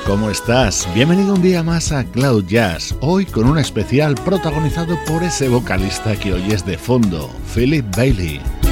[0.00, 0.88] ¿Cómo estás?
[0.94, 6.16] Bienvenido un día más a Cloud Jazz, hoy con un especial protagonizado por ese vocalista
[6.16, 8.63] que hoy es de fondo, Philip Bailey.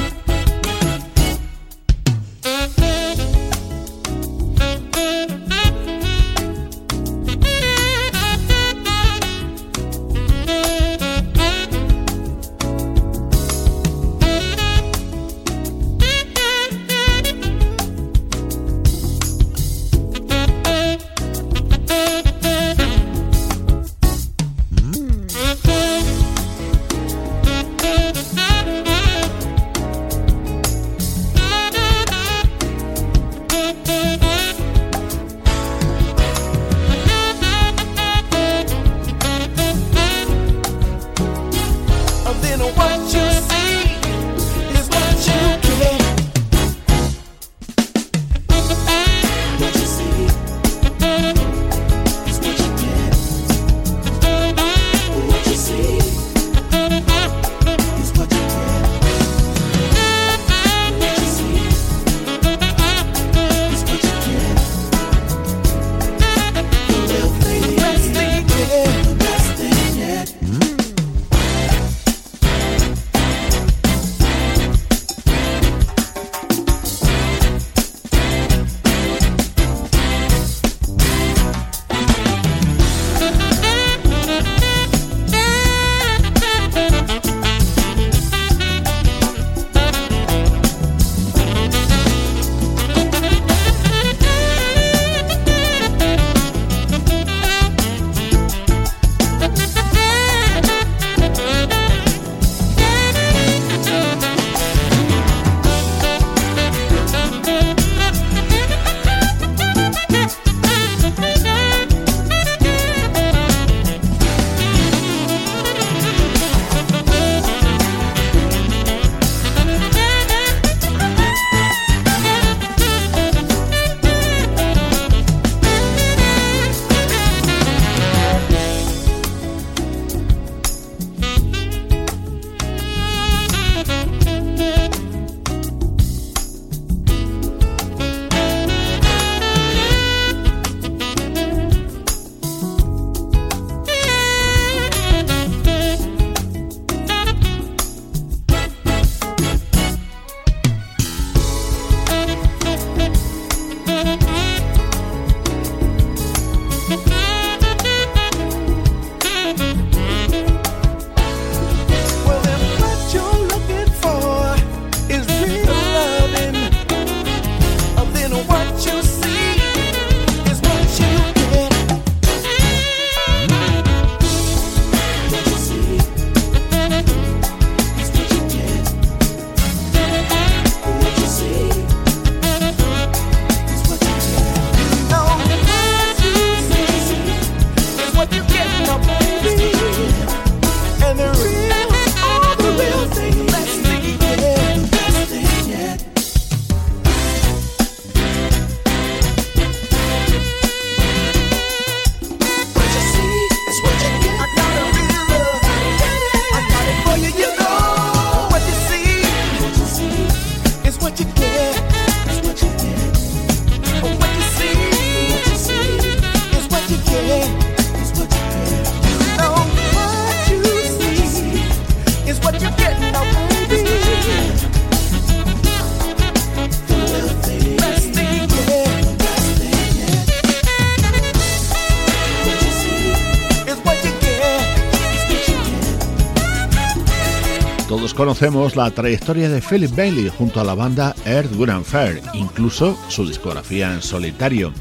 [238.43, 243.25] Conocemos la trayectoria de Philip Bailey junto a la banda Earth, Wind Fair, incluso su
[243.25, 244.73] discografía en solitario.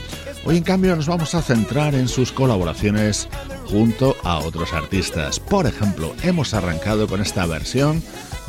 [0.44, 3.28] Hoy en cambio nos vamos a centrar en sus colaboraciones
[3.66, 5.38] junto a otros artistas.
[5.38, 8.02] Por ejemplo, hemos arrancado con esta versión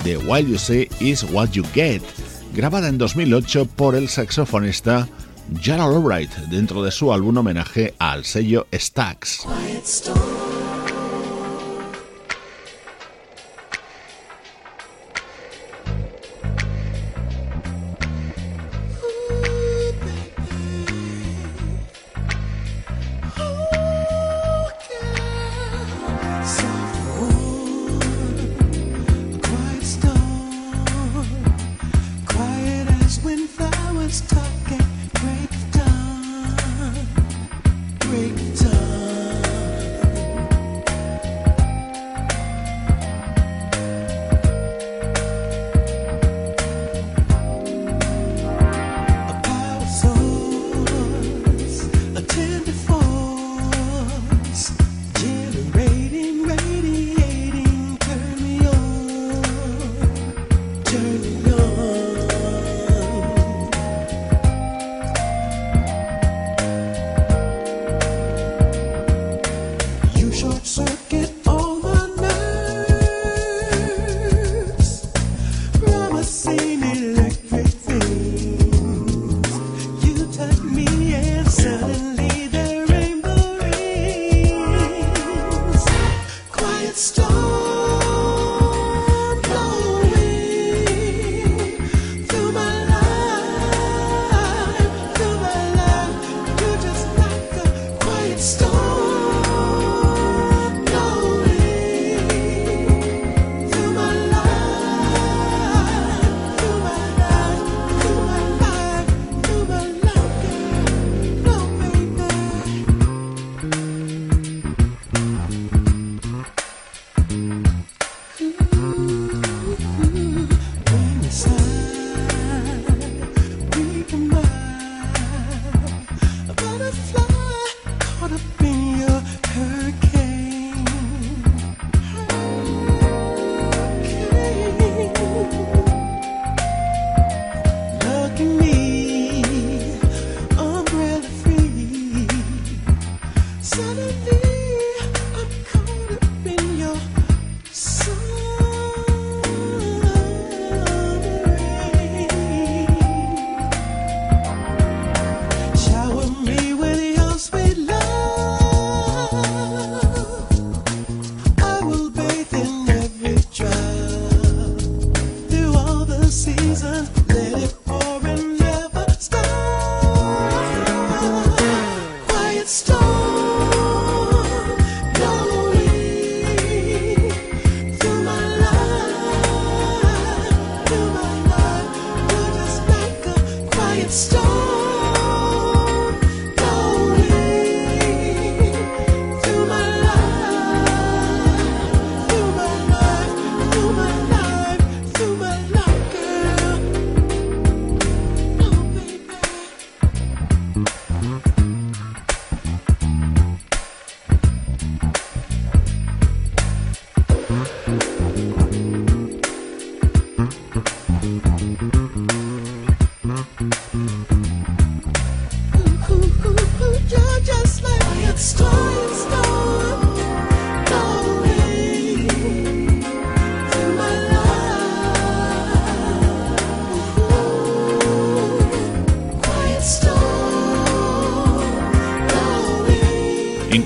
[0.03, 2.01] de While You See Is What You Get,
[2.55, 5.07] grabada en 2008 por el saxofonista
[5.61, 9.45] Gerald Albright dentro de su álbum homenaje al sello Stax.
[34.21, 34.82] talking.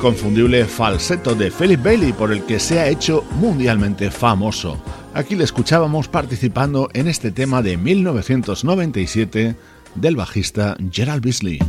[0.08, 4.82] Inconfundible falseto de Philip Bailey por el que se ha hecho mundialmente famoso.
[5.14, 9.58] Aquí le escuchábamos participando en este tema de 1997
[9.96, 11.60] del bajista Gerald Beasley.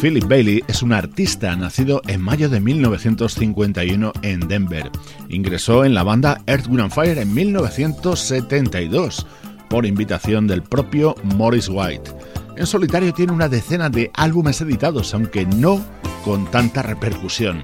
[0.00, 4.90] Philip Bailey es un artista nacido en mayo de 1951 en Denver.
[5.28, 9.26] Ingresó en la banda Earth, Wind Fire en 1972
[9.68, 12.10] por invitación del propio Morris White.
[12.56, 15.84] En solitario tiene una decena de álbumes editados, aunque no
[16.24, 17.60] con tanta repercusión.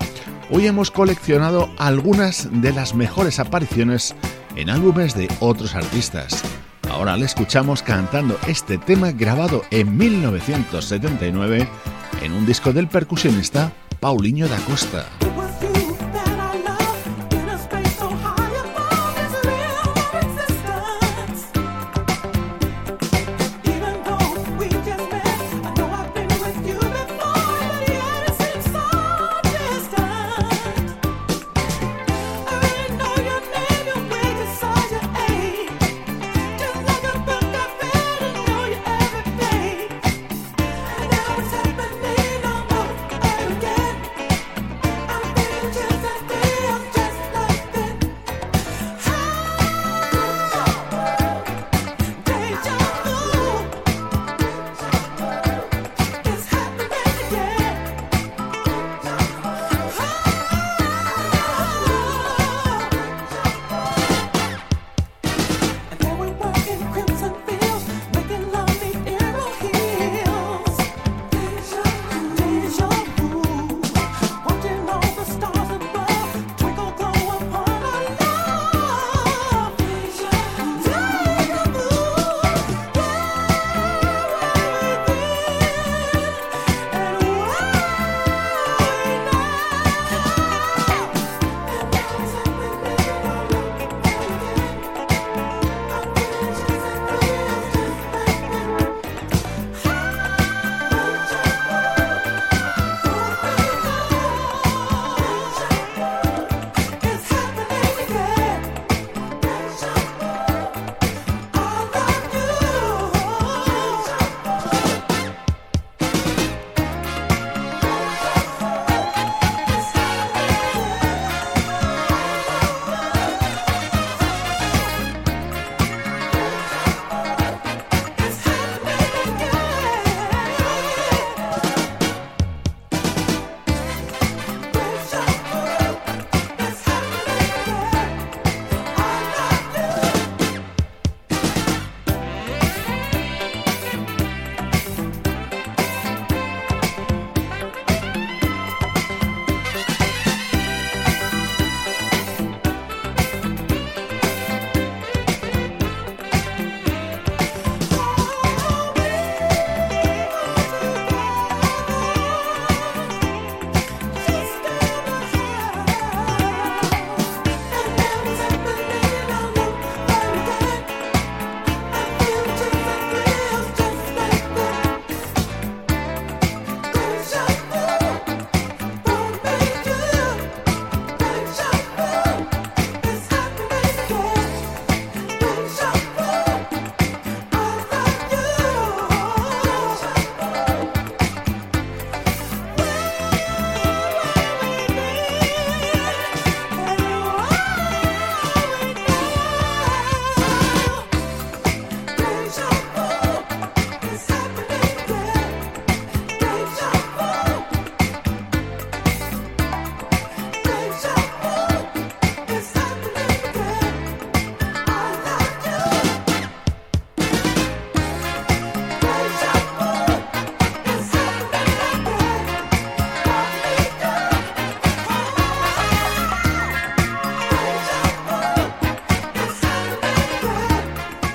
[0.51, 4.15] Hoy hemos coleccionado algunas de las mejores apariciones
[4.55, 6.43] en álbumes de otros artistas.
[6.91, 11.67] Ahora le escuchamos cantando este tema grabado en 1979
[12.23, 15.07] en un disco del percusionista Paulinho da Costa.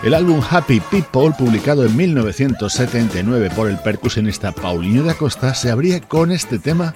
[0.07, 5.99] El álbum Happy People, publicado en 1979 por el percusionista Paulinho de Acosta, se abría
[5.99, 6.95] con este tema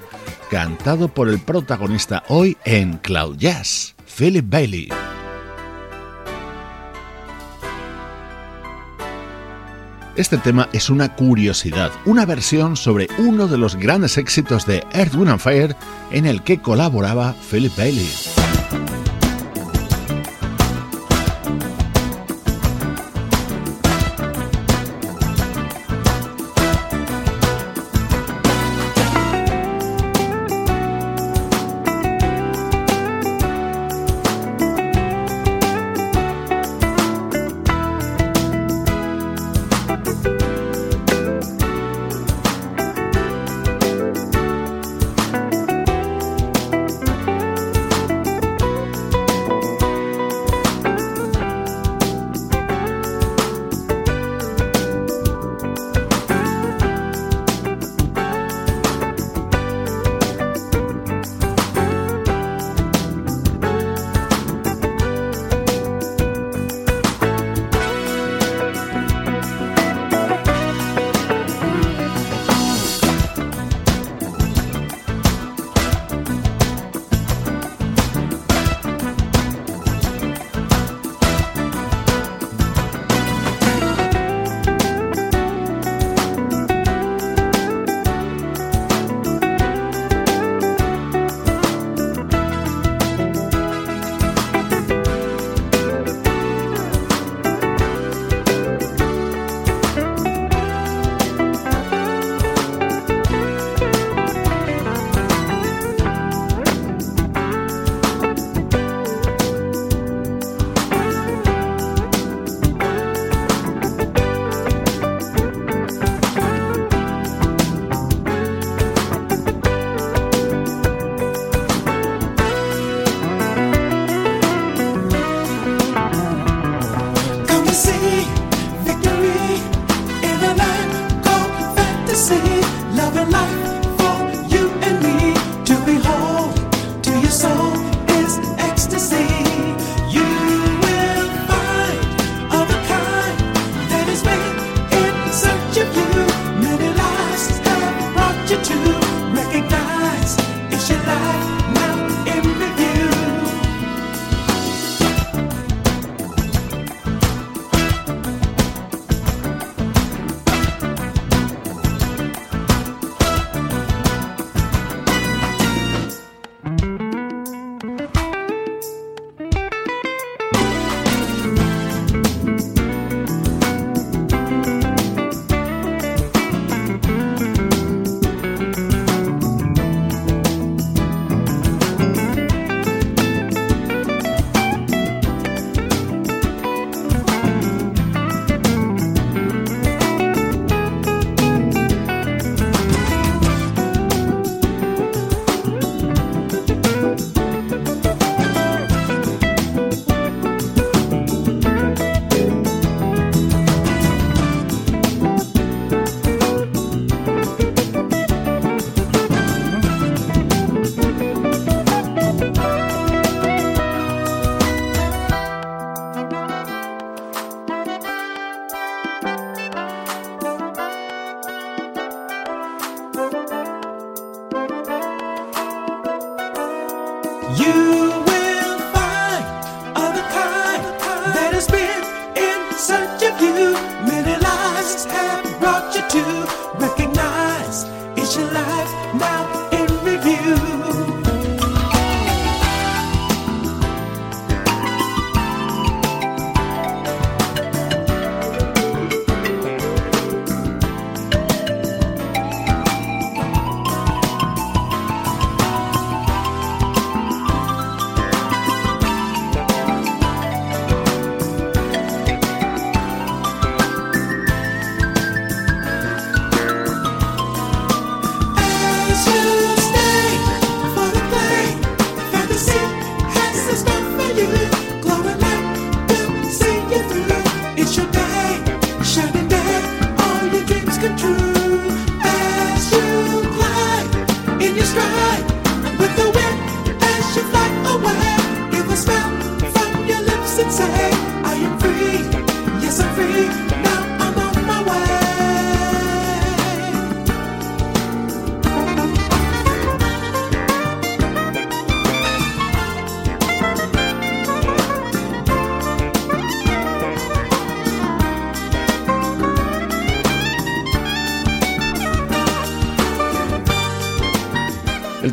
[0.50, 4.88] cantado por el protagonista hoy en Cloud Jazz, Philip Bailey.
[10.16, 15.16] Este tema es una curiosidad, una versión sobre uno de los grandes éxitos de Earth,
[15.16, 15.76] Wind Fire
[16.12, 18.41] en el que colaboraba Philip Bailey.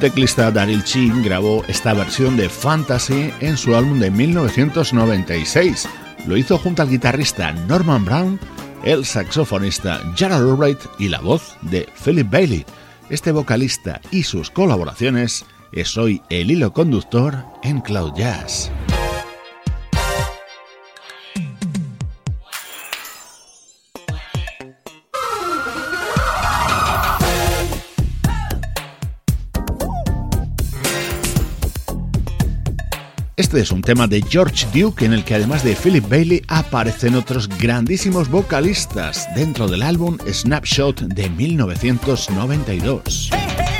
[0.08, 5.86] Teclista Daryl Chin grabó esta versión de Fantasy en su álbum de 1996.
[6.26, 8.40] Lo hizo junto al guitarrista Norman Brown,
[8.84, 12.64] el saxofonista Gerald Albright y la voz de Philip Bailey.
[13.10, 18.72] Este vocalista y sus colaboraciones es hoy el hilo conductor en Cloud Jazz.
[33.38, 37.14] Este es un tema de George Duke en el que además de Philip Bailey aparecen
[37.14, 43.30] otros grandísimos vocalistas dentro del álbum Snapshot de 1992.
[43.30, 43.77] Try.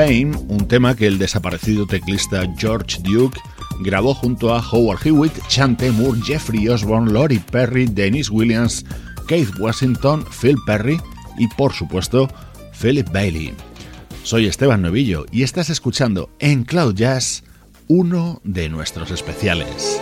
[0.00, 3.38] Fame, un tema que el desaparecido teclista George Duke
[3.80, 8.86] grabó junto a Howard Hewitt, Chante Moore, Jeffrey Osborne, Lori Perry, Dennis Williams,
[9.28, 10.98] Keith Washington, Phil Perry
[11.36, 12.30] y por supuesto
[12.80, 13.52] Philip Bailey.
[14.22, 17.44] Soy Esteban Novillo y estás escuchando en Cloud Jazz
[17.86, 20.00] uno de nuestros especiales.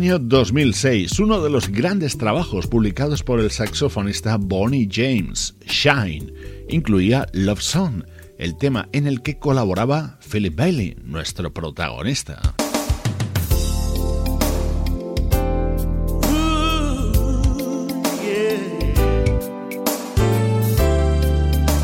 [0.00, 6.32] año 2006, uno de los grandes trabajos publicados por el saxofonista Bonnie James, Shine,
[6.70, 8.04] incluía Love Song,
[8.38, 12.40] el tema en el que colaboraba Philip Bailey, nuestro protagonista.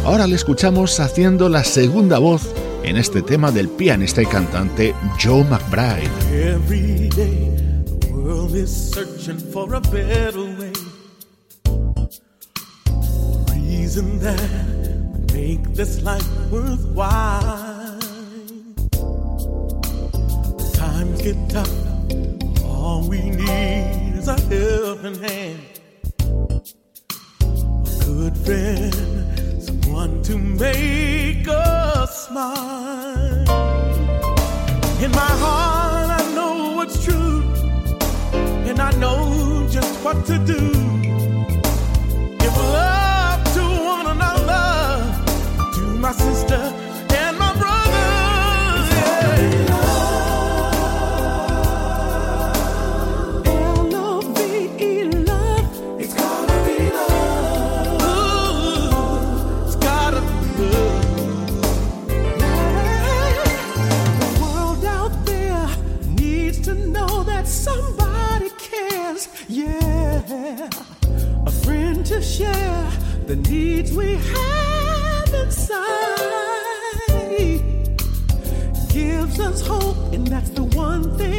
[0.07, 2.50] Ahora le escuchamos haciendo la segunda voz
[2.83, 6.09] en este tema del pianista y cantante Joe McBride.
[8.16, 10.46] World is searching for a better
[40.07, 40.61] what to do.
[42.38, 43.64] Give love to
[43.95, 44.64] one another,
[45.75, 46.76] to my sister
[73.27, 75.77] the needs we have inside.
[78.89, 81.36] Gives us hope, and that's the one thing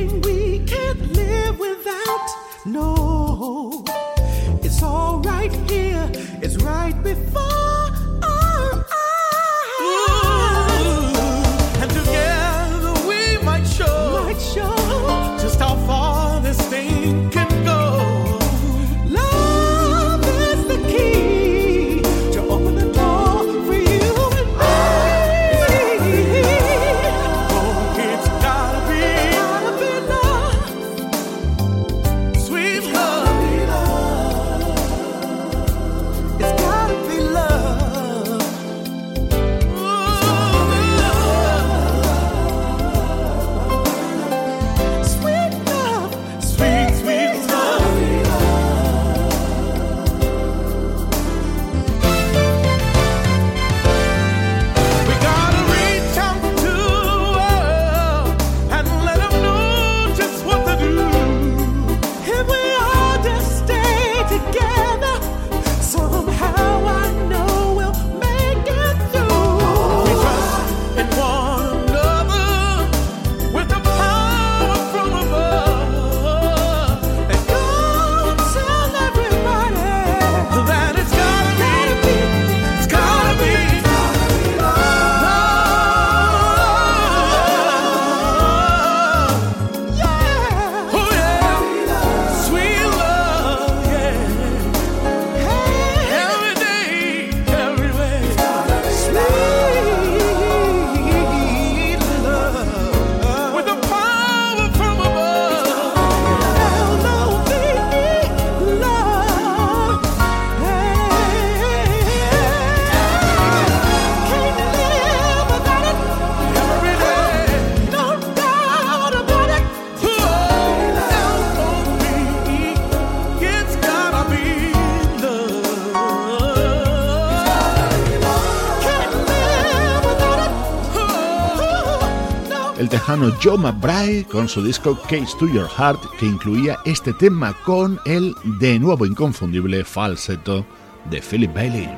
[133.42, 138.36] Joe McBride con su disco Case to Your Heart que incluía este tema con el
[138.60, 140.66] de nuevo inconfundible falseto
[141.10, 141.90] de Philip Bailey.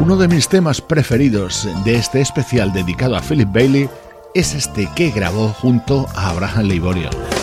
[0.00, 3.88] Uno de mis temas preferidos de este especial dedicado a Philip Bailey
[4.34, 7.39] es este que grabó junto a Abraham Leiborio.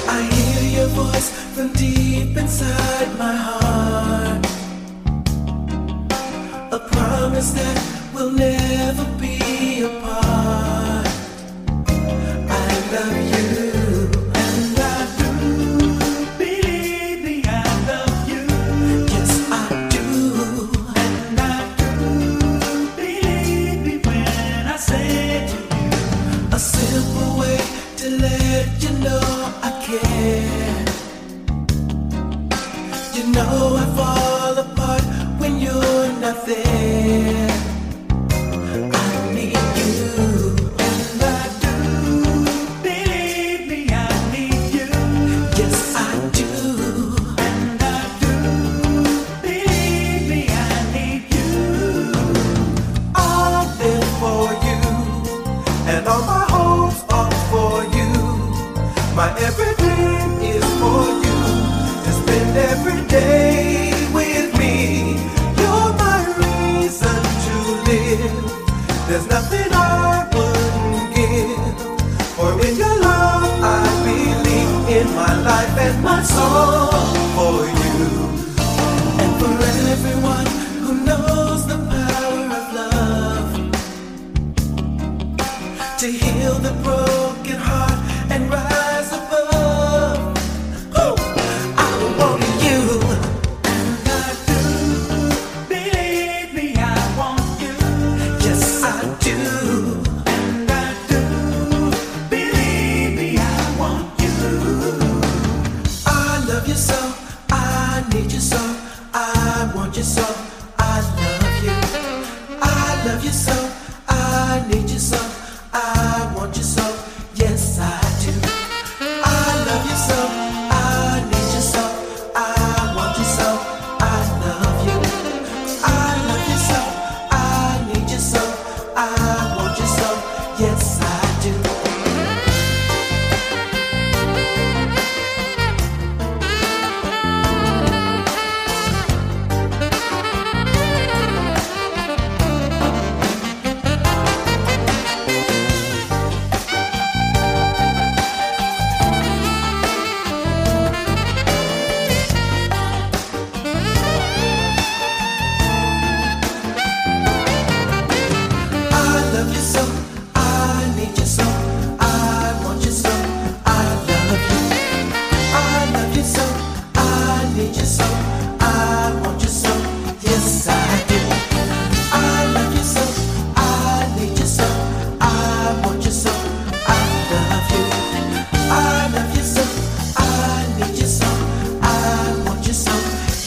[75.77, 76.89] spend my soul
[77.35, 78.26] for you.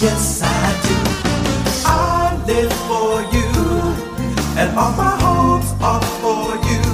[0.01, 0.97] Yes, I do.
[1.85, 3.53] I live for you,
[4.57, 6.85] and all my hopes are for you.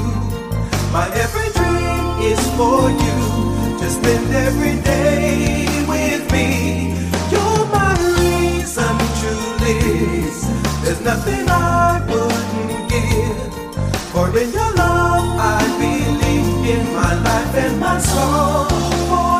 [0.90, 3.78] My every dream is for you.
[3.78, 6.98] To spend every day with me.
[7.30, 9.30] You're my reason to
[9.62, 10.82] live.
[10.82, 13.54] There's nothing I wouldn't give.
[14.11, 19.36] For in your love, I believe in my life and my soul.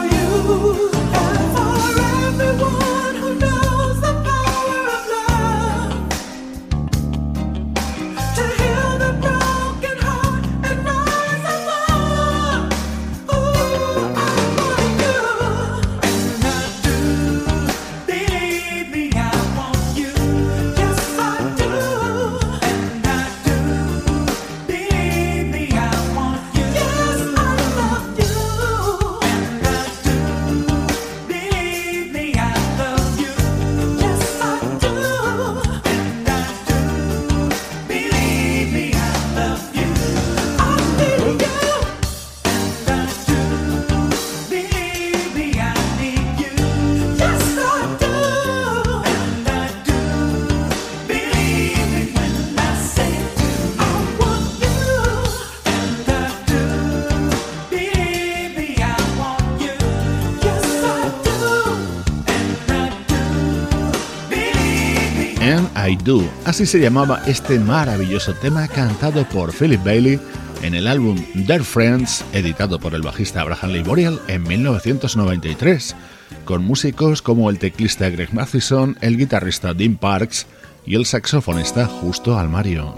[66.45, 70.21] Así se llamaba este maravilloso tema cantado por Philip Bailey
[70.63, 75.97] en el álbum Dear Friends, editado por el bajista Abraham Lee Boreal en 1993,
[76.45, 80.47] con músicos como el teclista Greg Mathison, el guitarrista Dean Parks
[80.87, 82.95] y el saxofonista Justo Almario.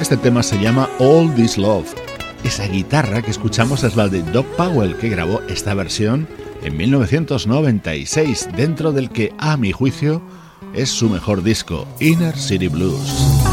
[0.00, 1.94] Este tema se llama All This Love
[2.44, 6.28] esa guitarra que escuchamos es la de Doc Powell, que grabó esta versión
[6.62, 10.22] en 1996, dentro del que, a mi juicio,
[10.74, 13.47] es su mejor disco, Inner City Blues.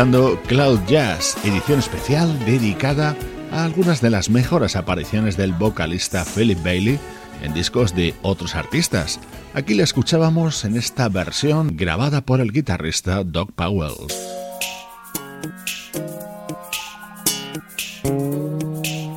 [0.00, 3.14] Cloud Jazz, edición especial dedicada
[3.52, 6.98] a algunas de las mejores apariciones del vocalista Philip Bailey
[7.42, 9.20] en discos de otros artistas.
[9.52, 13.92] Aquí la escuchábamos en esta versión grabada por el guitarrista Doug Powell.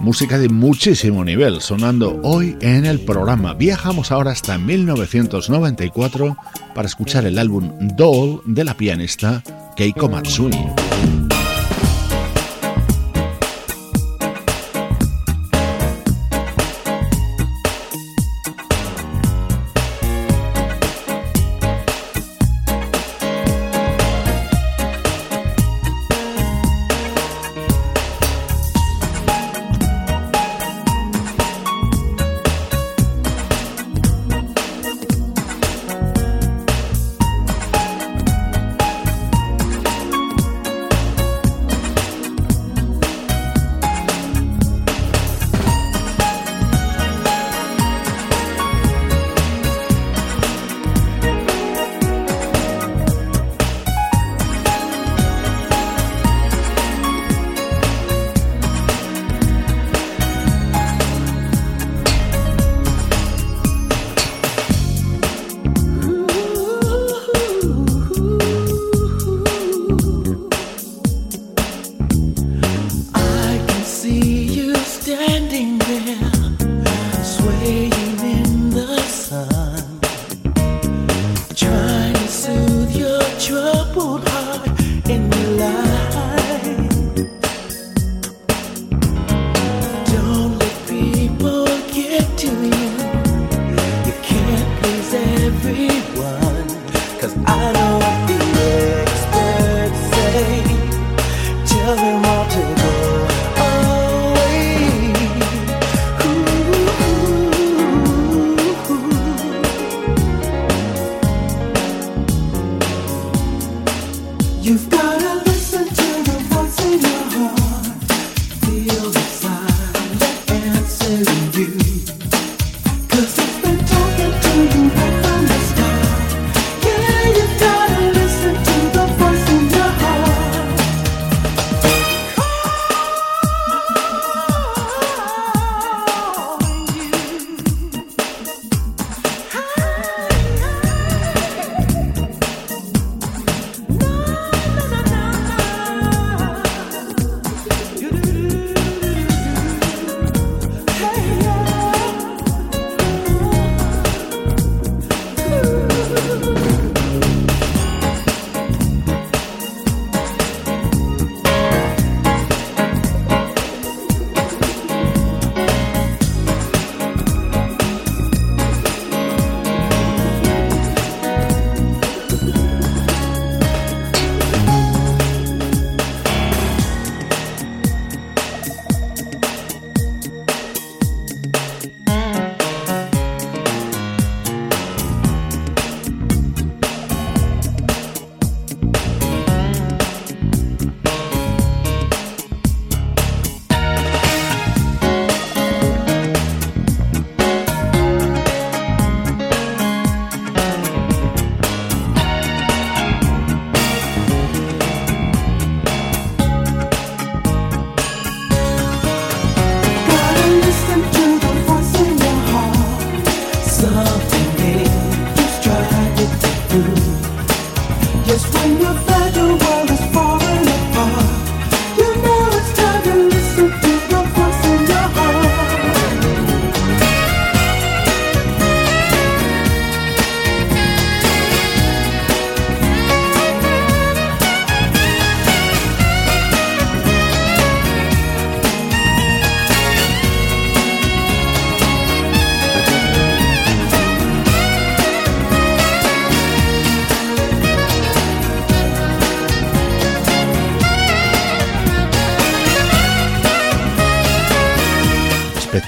[0.01, 3.53] Música de muchísimo nivel sonando hoy en el programa.
[3.53, 6.35] Viajamos ahora hasta 1994
[6.75, 9.41] para escuchar el álbum Doll de la pianista
[9.75, 11.22] Keiko Matsui.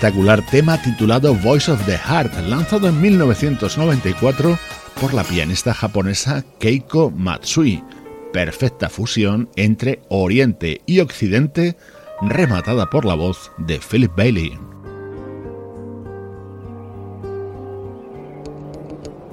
[0.05, 4.59] Espectacular tema titulado Voice of the Heart, lanzado en 1994
[5.01, 7.83] por la pianista japonesa Keiko Matsui.
[8.31, 11.75] Perfecta fusión entre Oriente y Occidente,
[12.21, 14.59] rematada por la voz de Philip Bailey.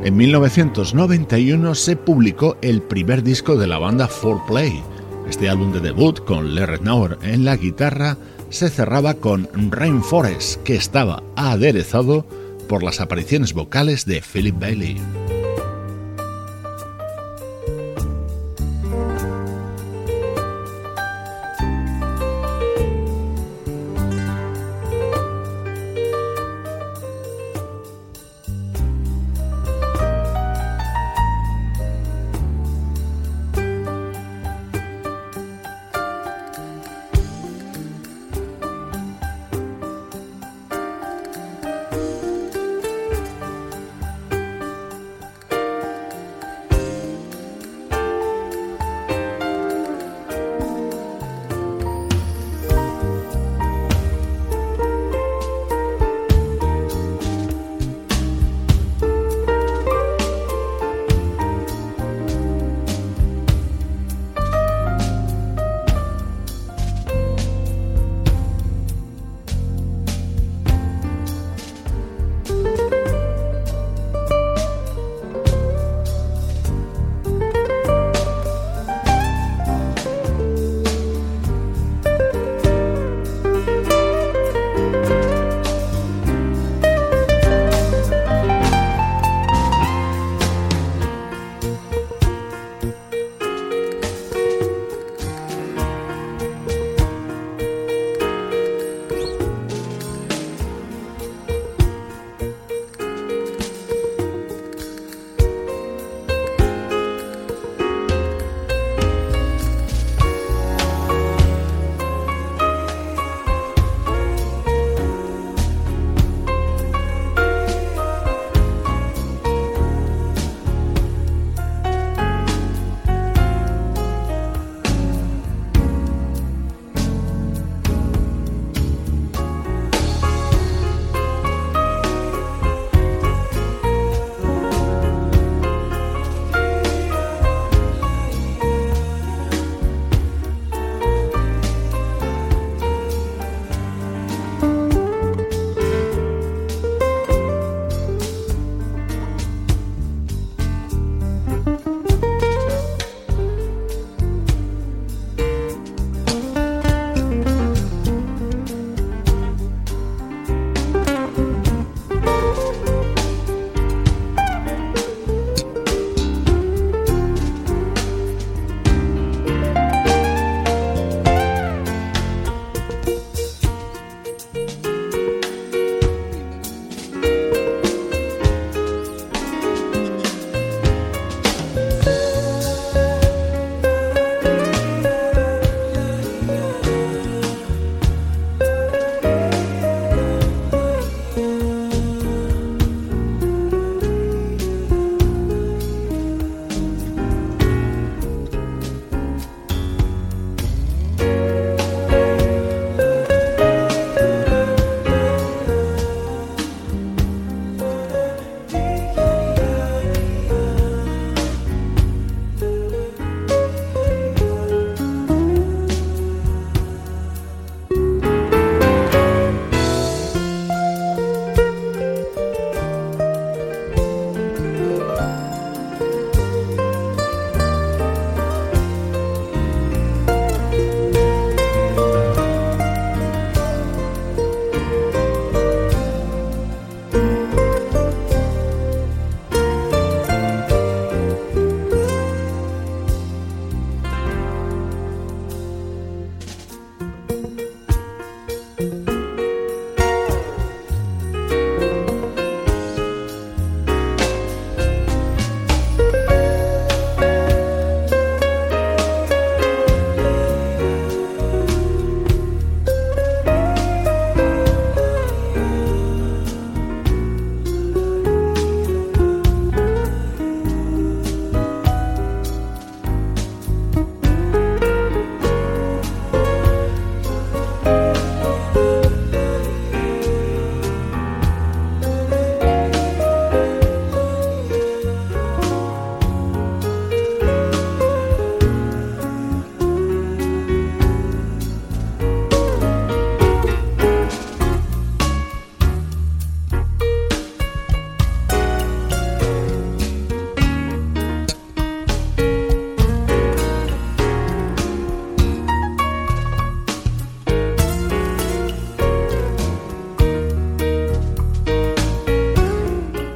[0.03, 4.83] En 1991 se publicó el primer disco de la banda 4Play.
[5.29, 8.17] Este álbum de debut, con Larry Nauer en la guitarra,
[8.53, 12.27] se cerraba con Rainforest, que estaba aderezado
[12.69, 14.97] por las apariciones vocales de Philip Bailey.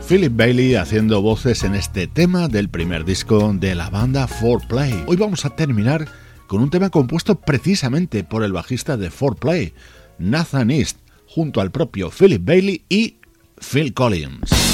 [0.09, 5.02] Philip Bailey haciendo voces en este tema del primer disco de la banda 4Play.
[5.09, 6.07] Hoy vamos a terminar
[6.46, 9.72] con un tema compuesto precisamente por el bajista de 4Play,
[10.20, 13.16] Nathan East, junto al propio Philip Bailey y
[13.59, 14.66] Phil Collins.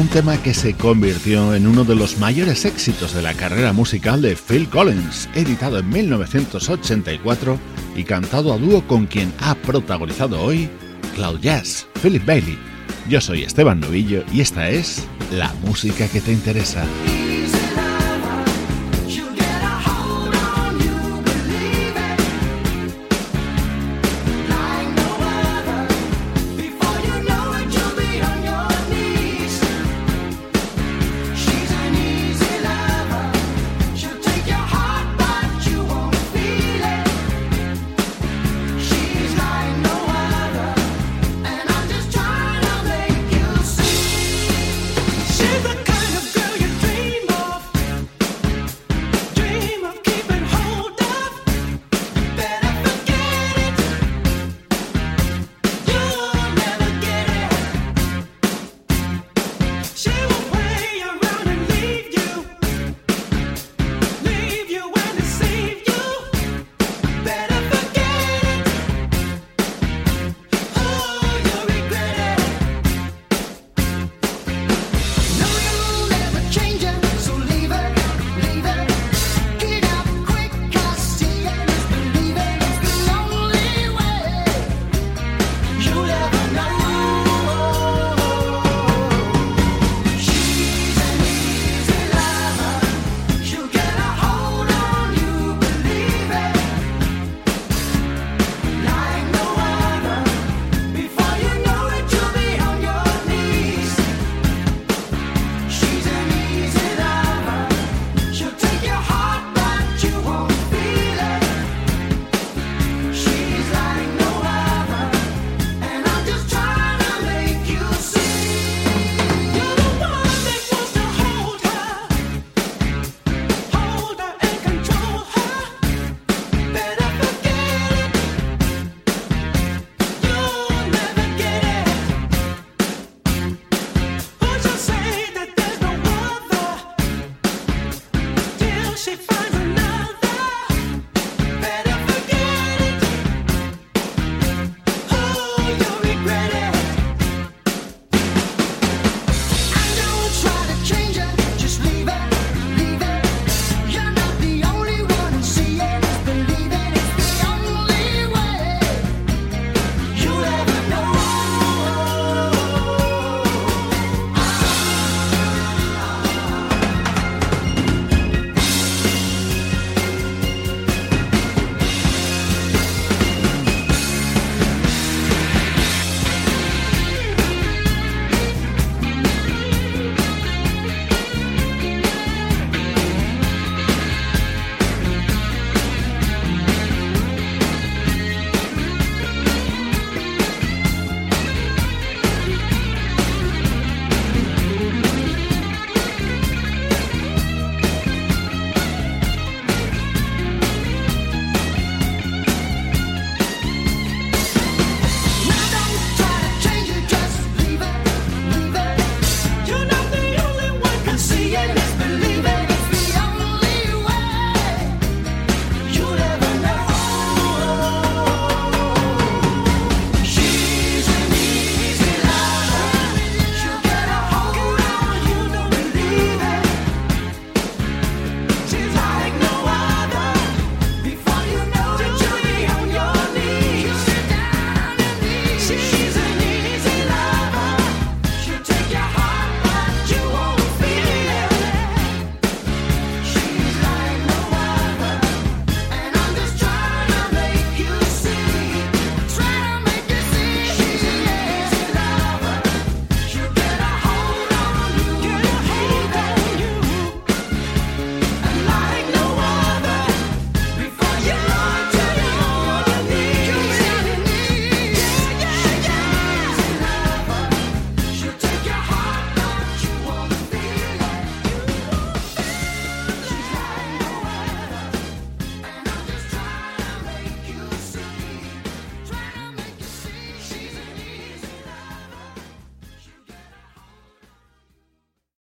[0.00, 4.22] Un tema que se convirtió en uno de los mayores éxitos de la carrera musical
[4.22, 7.58] de Phil Collins, editado en 1984
[7.94, 10.70] y cantado a dúo con quien ha protagonizado hoy
[11.14, 12.58] Cloud Jazz, Philip Bailey.
[13.10, 16.86] Yo soy Esteban Novillo y esta es la música que te interesa.